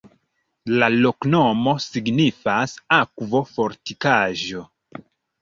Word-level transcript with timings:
La 0.83 0.87
loknomo 0.93 1.73
signifas: 1.83 2.73
akvo-fortikaĵo. 2.99 4.67